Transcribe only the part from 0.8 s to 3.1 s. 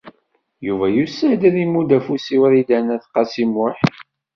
yusa-d ad imudd afus i Wrida n At